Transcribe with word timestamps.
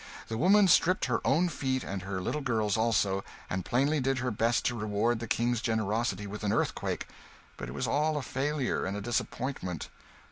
The 0.29 0.37
woman 0.39 0.67
stripped 0.67 1.05
her 1.05 1.21
own 1.23 1.47
feet 1.47 1.83
and 1.83 2.01
her 2.01 2.19
little 2.21 2.41
girl's 2.41 2.75
also, 2.75 3.23
and 3.51 3.63
plainly 3.63 3.99
did 3.99 4.17
her 4.17 4.31
best 4.31 4.65
to 4.65 4.75
reward 4.75 5.19
the 5.19 5.27
King's 5.27 5.61
generosity 5.61 6.25
with 6.25 6.43
an 6.43 6.51
earthquake, 6.51 7.05
but 7.55 7.69
it 7.69 7.73
was 7.73 7.85
all 7.85 8.17
a 8.17 8.23
failure 8.23 8.83
and 8.83 8.97
a 8.97 9.01
disappointment. 9.01 9.89